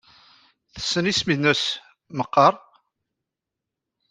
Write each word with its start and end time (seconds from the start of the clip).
Tessen 0.73 1.09
isem-nnes 1.11 1.63
meqqar? 2.17 2.53